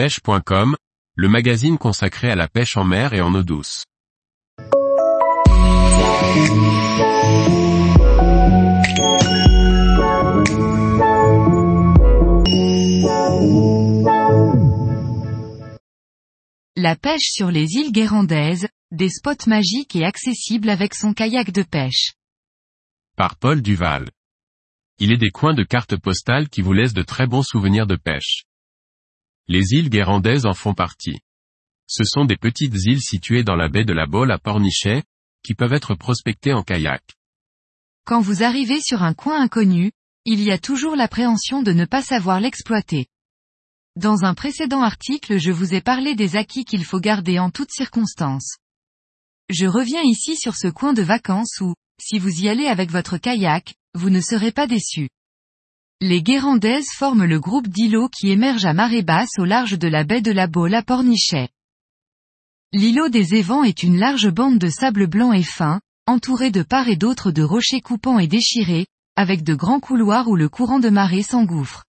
pêche.com, 0.00 0.76
le 1.14 1.28
magazine 1.28 1.76
consacré 1.76 2.30
à 2.30 2.34
la 2.34 2.48
pêche 2.48 2.78
en 2.78 2.84
mer 2.84 3.12
et 3.12 3.20
en 3.20 3.34
eau 3.34 3.42
douce. 3.42 3.84
La 16.76 16.96
pêche 16.96 17.20
sur 17.20 17.50
les 17.50 17.66
îles 17.74 17.92
Guérandaises, 17.92 18.68
des 18.90 19.10
spots 19.10 19.48
magiques 19.48 19.96
et 19.96 20.06
accessibles 20.06 20.70
avec 20.70 20.94
son 20.94 21.12
kayak 21.12 21.50
de 21.50 21.62
pêche. 21.62 22.14
Par 23.18 23.36
Paul 23.36 23.60
Duval. 23.60 24.08
Il 24.98 25.12
est 25.12 25.18
des 25.18 25.30
coins 25.30 25.52
de 25.52 25.62
cartes 25.62 25.96
postales 25.98 26.48
qui 26.48 26.62
vous 26.62 26.72
laissent 26.72 26.94
de 26.94 27.02
très 27.02 27.26
bons 27.26 27.42
souvenirs 27.42 27.86
de 27.86 27.96
pêche. 27.96 28.44
Les 29.52 29.72
îles 29.72 29.90
Guérandaises 29.90 30.46
en 30.46 30.54
font 30.54 30.74
partie. 30.74 31.18
Ce 31.88 32.04
sont 32.04 32.24
des 32.24 32.36
petites 32.36 32.84
îles 32.84 33.02
situées 33.02 33.42
dans 33.42 33.56
la 33.56 33.68
baie 33.68 33.84
de 33.84 33.92
la 33.92 34.06
Baule 34.06 34.30
à 34.30 34.38
Pornichet, 34.38 35.02
qui 35.42 35.56
peuvent 35.56 35.72
être 35.72 35.96
prospectées 35.96 36.52
en 36.52 36.62
kayak. 36.62 37.02
Quand 38.04 38.20
vous 38.20 38.44
arrivez 38.44 38.80
sur 38.80 39.02
un 39.02 39.12
coin 39.12 39.42
inconnu, 39.42 39.90
il 40.24 40.40
y 40.40 40.52
a 40.52 40.58
toujours 40.58 40.94
l'appréhension 40.94 41.64
de 41.64 41.72
ne 41.72 41.84
pas 41.84 42.00
savoir 42.00 42.38
l'exploiter. 42.38 43.08
Dans 43.96 44.24
un 44.24 44.34
précédent 44.34 44.82
article 44.82 45.38
je 45.38 45.50
vous 45.50 45.74
ai 45.74 45.80
parlé 45.80 46.14
des 46.14 46.36
acquis 46.36 46.64
qu'il 46.64 46.84
faut 46.84 47.00
garder 47.00 47.40
en 47.40 47.50
toutes 47.50 47.72
circonstances. 47.72 48.58
Je 49.48 49.66
reviens 49.66 50.02
ici 50.02 50.36
sur 50.36 50.54
ce 50.54 50.68
coin 50.68 50.92
de 50.92 51.02
vacances 51.02 51.60
où, 51.60 51.74
si 52.00 52.20
vous 52.20 52.40
y 52.40 52.48
allez 52.48 52.68
avec 52.68 52.92
votre 52.92 53.18
kayak, 53.18 53.74
vous 53.94 54.10
ne 54.10 54.20
serez 54.20 54.52
pas 54.52 54.68
déçus. 54.68 55.08
Les 56.02 56.22
Guérandaises 56.22 56.88
forment 56.96 57.26
le 57.26 57.38
groupe 57.38 57.68
d'îlots 57.68 58.08
qui 58.08 58.30
émerge 58.30 58.64
à 58.64 58.72
marée 58.72 59.02
basse 59.02 59.38
au 59.38 59.44
large 59.44 59.78
de 59.78 59.86
la 59.86 60.02
baie 60.02 60.22
de 60.22 60.32
la 60.32 60.46
Baule 60.46 60.74
à 60.74 60.82
Pornichet. 60.82 61.50
L'îlot 62.72 63.10
des 63.10 63.34
Évents 63.34 63.64
est 63.64 63.82
une 63.82 63.98
large 63.98 64.30
bande 64.30 64.56
de 64.56 64.70
sable 64.70 65.06
blanc 65.06 65.34
et 65.34 65.42
fin, 65.42 65.78
entourée 66.06 66.50
de 66.50 66.62
part 66.62 66.88
et 66.88 66.96
d'autre 66.96 67.30
de 67.30 67.42
rochers 67.42 67.82
coupants 67.82 68.18
et 68.18 68.28
déchirés, 68.28 68.86
avec 69.14 69.42
de 69.42 69.54
grands 69.54 69.78
couloirs 69.78 70.28
où 70.28 70.36
le 70.36 70.48
courant 70.48 70.78
de 70.78 70.88
marée 70.88 71.22
s'engouffre. 71.22 71.84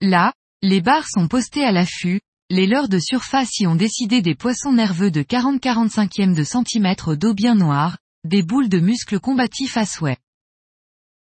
Là, 0.00 0.32
les 0.60 0.80
barres 0.80 1.08
sont 1.08 1.28
postées 1.28 1.64
à 1.64 1.70
l'affût, 1.70 2.20
les 2.50 2.66
leurres 2.66 2.88
de 2.88 2.98
surface 2.98 3.60
y 3.60 3.68
ont 3.68 3.76
décidé 3.76 4.20
des 4.20 4.34
poissons 4.34 4.72
nerveux 4.72 5.12
de 5.12 5.22
40-45e 5.22 6.34
de 6.34 6.42
centimètre 6.42 7.14
d'eau 7.14 7.34
bien 7.34 7.54
noire, 7.54 7.98
des 8.24 8.42
boules 8.42 8.68
de 8.68 8.80
muscles 8.80 9.20
combatifs 9.20 9.76
à 9.76 9.86
souhait. 9.86 10.18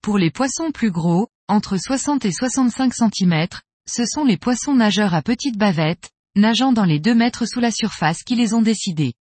Pour 0.01 0.17
les 0.17 0.31
poissons 0.31 0.71
plus 0.71 0.91
gros, 0.91 1.27
entre 1.47 1.77
60 1.77 2.25
et 2.25 2.31
65 2.31 2.93
cm, 2.93 3.47
ce 3.89 4.05
sont 4.05 4.23
les 4.23 4.37
poissons 4.37 4.73
nageurs 4.73 5.13
à 5.13 5.21
petites 5.21 5.57
bavettes, 5.57 6.09
nageant 6.35 6.71
dans 6.71 6.85
les 6.85 6.99
2 6.99 7.13
mètres 7.13 7.45
sous 7.45 7.59
la 7.59 7.71
surface 7.71 8.23
qui 8.23 8.35
les 8.35 8.53
ont 8.53 8.61
décidés. 8.61 9.13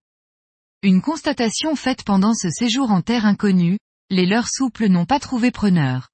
Une 0.83 1.03
constatation 1.03 1.77
faite 1.77 2.05
pendant 2.05 2.35
ce 2.35 2.49
séjour 2.51 2.91
en 2.91 3.03
terre 3.03 3.27
inconnue, 3.27 3.79
les 4.11 4.27
leurres 4.27 4.49
souples 4.49 4.89
n'ont 4.89 5.07
pas 5.07 5.21
trouvé 5.21 5.51
preneur. 5.51 6.11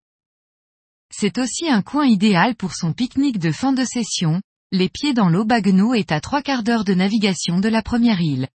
C'est 1.11 1.39
aussi 1.39 1.69
un 1.69 1.83
coin 1.83 2.07
idéal 2.07 2.55
pour 2.55 2.75
son 2.75 2.93
pique-nique 2.93 3.39
de 3.39 3.53
fin 3.53 3.73
de 3.73 3.85
session, 3.85 4.41
les 4.73 4.89
pieds 4.89 5.15
dans 5.15 5.29
l'eau 5.29 5.45
Bagno 5.45 5.95
est 5.95 6.13
à 6.13 6.21
trois 6.21 6.43
quarts 6.43 6.63
d'heure 6.63 6.85
de 6.85 6.93
navigation 6.95 7.59
de 7.61 7.69
la 7.69 7.83
première 7.83 8.21
île. 8.21 8.49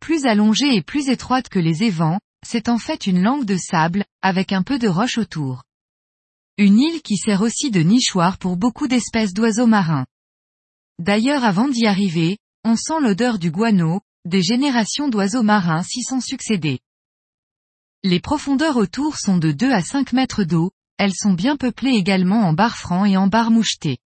Plus 0.00 0.26
allongée 0.26 0.74
et 0.74 0.82
plus 0.82 1.08
étroite 1.08 1.48
que 1.48 1.58
les 1.58 1.82
évents, 1.82 2.20
c'est 2.46 2.68
en 2.68 2.76
fait 2.76 3.06
une 3.06 3.22
langue 3.22 3.46
de 3.46 3.56
sable, 3.56 4.04
avec 4.20 4.52
un 4.52 4.62
peu 4.62 4.78
de 4.78 4.88
roche 4.88 5.16
autour. 5.16 5.62
Une 6.56 6.78
île 6.78 7.02
qui 7.02 7.16
sert 7.16 7.42
aussi 7.42 7.72
de 7.72 7.80
nichoir 7.80 8.38
pour 8.38 8.56
beaucoup 8.56 8.86
d'espèces 8.86 9.34
d'oiseaux 9.34 9.66
marins. 9.66 10.06
D'ailleurs 11.00 11.42
avant 11.42 11.68
d'y 11.68 11.86
arriver, 11.86 12.38
on 12.62 12.76
sent 12.76 13.00
l'odeur 13.00 13.40
du 13.40 13.50
guano, 13.50 14.00
des 14.24 14.42
générations 14.42 15.08
d'oiseaux 15.08 15.42
marins 15.42 15.82
s'y 15.82 16.02
sont 16.02 16.20
succédés. 16.20 16.78
Les 18.04 18.20
profondeurs 18.20 18.76
autour 18.76 19.16
sont 19.16 19.36
de 19.36 19.50
2 19.50 19.72
à 19.72 19.82
5 19.82 20.12
mètres 20.12 20.44
d'eau, 20.44 20.70
elles 20.96 21.14
sont 21.14 21.32
bien 21.32 21.56
peuplées 21.56 21.96
également 21.96 22.42
en 22.42 22.52
bar 22.52 22.76
francs 22.76 23.08
et 23.08 23.16
en 23.16 23.26
bar 23.26 23.50
mouchetés. 23.50 23.98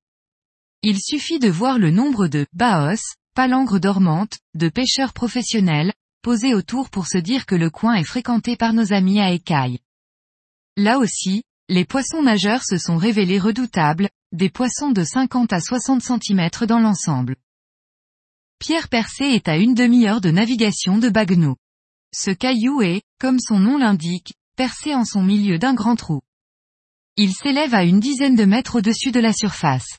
Il 0.83 1.01
suffit 1.01 1.41
de 1.41 1.49
voir 1.49 1.81
le 1.81 1.91
nombre 1.91 2.29
de 2.29 2.47
baos, 2.53 3.17
palangres 3.35 3.81
dormantes, 3.81 4.39
de 4.55 4.69
pêcheurs 4.69 5.12
professionnels, 5.12 5.93
posés 6.23 6.55
autour 6.55 6.91
pour 6.91 7.09
se 7.09 7.19
dire 7.19 7.45
que 7.45 7.56
le 7.56 7.71
coin 7.71 7.95
est 7.95 8.05
fréquenté 8.05 8.56
par 8.56 8.73
nos 8.73 8.93
amis 8.93 9.21
à 9.21 9.33
écailles. 9.33 9.81
Là 10.77 10.99
aussi, 10.99 11.43
les 11.69 11.84
poissons 11.84 12.22
nageurs 12.22 12.62
se 12.62 12.78
sont 12.78 12.97
révélés 12.97 13.41
redoutables, 13.41 14.09
des 14.32 14.50
poissons 14.50 14.91
de 14.91 15.03
50 15.03 15.53
à 15.53 15.60
60 15.60 16.00
cm 16.00 16.49
dans 16.69 16.78
l'ensemble. 16.78 17.37
Pierre 18.59 18.88
Percé 18.88 19.25
est 19.25 19.49
à 19.49 19.56
une 19.56 19.75
demi-heure 19.75 20.21
de 20.21 20.31
navigation 20.31 20.99
de 20.99 21.09
Bagno. 21.09 21.56
Ce 22.15 22.31
caillou 22.31 22.82
est, 22.82 23.03
comme 23.19 23.41
son 23.41 23.59
nom 23.59 23.78
l'indique, 23.78 24.34
percé 24.56 24.94
en 24.94 25.05
son 25.05 25.22
milieu 25.22 25.59
d'un 25.59 25.75
grand 25.75 25.97
trou. 25.97 26.22
Il 27.16 27.32
s'élève 27.32 27.75
à 27.75 27.82
une 27.82 28.00
dizaine 28.00 28.37
de 28.37 28.44
mètres 28.44 28.76
au-dessus 28.76 29.10
de 29.10 29.21
la 29.21 29.32
surface. 29.32 29.99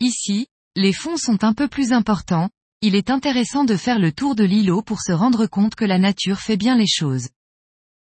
Ici, 0.00 0.46
les 0.76 0.92
fonds 0.92 1.18
sont 1.18 1.44
un 1.44 1.52
peu 1.52 1.68
plus 1.68 1.92
importants, 1.92 2.48
il 2.80 2.94
est 2.94 3.10
intéressant 3.10 3.64
de 3.64 3.76
faire 3.76 3.98
le 3.98 4.12
tour 4.12 4.34
de 4.34 4.44
l'îlot 4.44 4.82
pour 4.82 5.00
se 5.00 5.12
rendre 5.12 5.46
compte 5.46 5.74
que 5.74 5.84
la 5.84 5.98
nature 5.98 6.40
fait 6.40 6.56
bien 6.56 6.76
les 6.76 6.88
choses. 6.88 7.28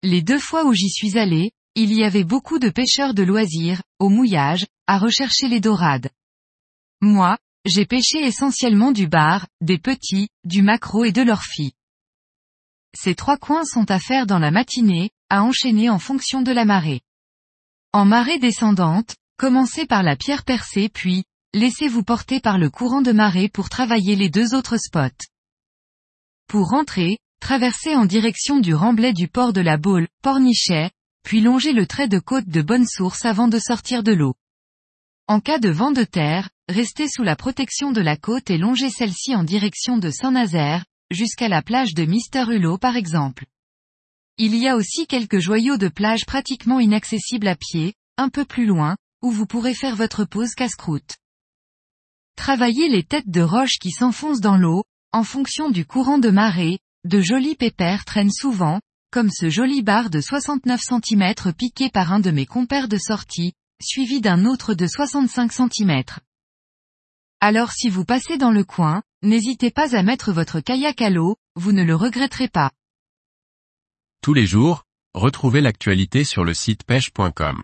Les 0.03 0.21
deux 0.21 0.39
fois 0.39 0.65
où 0.65 0.73
j'y 0.73 0.89
suis 0.89 1.17
allé, 1.17 1.51
il 1.75 1.93
y 1.93 2.03
avait 2.03 2.23
beaucoup 2.23 2.59
de 2.59 2.69
pêcheurs 2.69 3.13
de 3.13 3.23
loisirs, 3.23 3.81
au 3.99 4.09
mouillage, 4.09 4.65
à 4.87 4.97
rechercher 4.97 5.47
les 5.47 5.59
dorades. 5.59 6.09
Moi, 7.01 7.37
j'ai 7.65 7.85
pêché 7.85 8.19
essentiellement 8.19 8.91
du 8.91 9.07
bar, 9.07 9.47
des 9.61 9.77
petits, 9.77 10.29
du 10.43 10.61
maquereau 10.61 11.05
et 11.05 11.11
de 11.11 11.21
l'orphie. 11.21 11.73
Ces 12.95 13.15
trois 13.15 13.37
coins 13.37 13.65
sont 13.65 13.89
à 13.89 13.99
faire 13.99 14.27
dans 14.27 14.39
la 14.39 14.51
matinée, 14.51 15.09
à 15.29 15.43
enchaîner 15.43 15.89
en 15.89 15.99
fonction 15.99 16.41
de 16.41 16.51
la 16.51 16.65
marée. 16.65 17.01
En 17.91 18.05
marée 18.05 18.37
descendante, 18.37 19.15
commencez 19.37 19.85
par 19.85 20.03
la 20.03 20.15
pierre 20.15 20.43
percée 20.43 20.89
puis, 20.89 21.23
laissez-vous 21.53 22.03
porter 22.03 22.39
par 22.39 22.57
le 22.57 22.69
courant 22.69 23.01
de 23.01 23.11
marée 23.11 23.49
pour 23.49 23.69
travailler 23.69 24.15
les 24.15 24.29
deux 24.29 24.53
autres 24.53 24.77
spots. 24.77 25.25
Pour 26.47 26.69
rentrer, 26.69 27.17
traversez 27.39 27.95
en 27.95 28.05
direction 28.05 28.59
du 28.59 28.75
remblai 28.75 29.13
du 29.13 29.27
port 29.27 29.53
de 29.53 29.61
la 29.61 29.77
Baule, 29.77 30.07
Pornichet, 30.21 30.91
puis 31.23 31.41
longez 31.41 31.73
le 31.73 31.87
trait 31.87 32.07
de 32.07 32.19
côte 32.19 32.47
de 32.47 32.61
bonne 32.61 32.85
source 32.85 33.25
avant 33.25 33.47
de 33.47 33.59
sortir 33.59 34.03
de 34.03 34.13
l'eau. 34.13 34.35
En 35.27 35.39
cas 35.39 35.57
de 35.57 35.69
vent 35.69 35.91
de 35.91 36.03
terre, 36.03 36.49
restez 36.69 37.07
sous 37.07 37.23
la 37.23 37.35
protection 37.35 37.91
de 37.91 38.01
la 38.01 38.17
côte 38.17 38.49
et 38.49 38.57
longez 38.57 38.89
celle-ci 38.89 39.35
en 39.35 39.43
direction 39.43 39.97
de 39.97 40.09
Saint-Nazaire, 40.09 40.85
jusqu'à 41.11 41.47
la 41.47 41.61
plage 41.61 41.93
de 41.93 42.05
Mister 42.05 42.43
Hulot 42.47 42.77
par 42.77 42.97
exemple. 42.97 43.45
Il 44.37 44.55
y 44.55 44.67
a 44.67 44.75
aussi 44.75 45.07
quelques 45.07 45.39
joyaux 45.39 45.77
de 45.77 45.87
plage 45.87 46.25
pratiquement 46.25 46.79
inaccessibles 46.79 47.47
à 47.47 47.55
pied, 47.55 47.93
un 48.17 48.29
peu 48.29 48.45
plus 48.45 48.65
loin, 48.65 48.97
où 49.21 49.31
vous 49.31 49.45
pourrez 49.45 49.73
faire 49.73 49.95
votre 49.95 50.25
pause 50.25 50.55
casse-croûte. 50.55 51.17
Travaillez 52.35 52.89
les 52.89 53.03
têtes 53.03 53.29
de 53.29 53.41
roche 53.41 53.77
qui 53.79 53.91
s'enfoncent 53.91 54.41
dans 54.41 54.57
l'eau, 54.57 54.83
en 55.11 55.23
fonction 55.23 55.69
du 55.69 55.85
courant 55.85 56.17
de 56.17 56.31
marée, 56.31 56.79
de 57.05 57.21
jolis 57.21 57.55
pépères 57.55 58.05
traînent 58.05 58.31
souvent, 58.31 58.81
comme 59.13 59.29
ce 59.29 59.47
joli 59.47 59.83
bar 59.83 60.09
de 60.09 60.19
69 60.19 60.81
cm 60.81 61.53
piqué 61.55 61.91
par 61.91 62.11
un 62.13 62.19
de 62.19 62.31
mes 62.31 62.47
compères 62.47 62.87
de 62.87 62.97
sortie, 62.97 63.53
suivi 63.79 64.21
d'un 64.21 64.43
autre 64.43 64.73
de 64.73 64.87
65 64.87 65.51
cm. 65.53 66.03
Alors 67.39 67.73
si 67.73 67.89
vous 67.89 68.05
passez 68.05 68.39
dans 68.39 68.49
le 68.49 68.63
coin, 68.63 69.03
n'hésitez 69.21 69.69
pas 69.69 69.95
à 69.95 70.01
mettre 70.01 70.33
votre 70.33 70.61
kayak 70.61 70.99
à 70.99 71.11
l'eau, 71.11 71.37
vous 71.55 71.73
ne 71.73 71.83
le 71.83 71.93
regretterez 71.93 72.47
pas. 72.47 72.71
Tous 74.23 74.33
les 74.33 74.47
jours, 74.47 74.83
retrouvez 75.13 75.61
l'actualité 75.61 76.23
sur 76.23 76.43
le 76.43 76.55
site 76.55 76.83
pêche.com. 76.83 77.61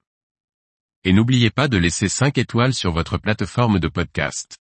Et 1.03 1.13
n'oubliez 1.13 1.49
pas 1.49 1.67
de 1.67 1.77
laisser 1.77 2.09
5 2.09 2.37
étoiles 2.37 2.75
sur 2.75 2.91
votre 2.91 3.17
plateforme 3.17 3.79
de 3.79 3.87
podcast. 3.87 4.59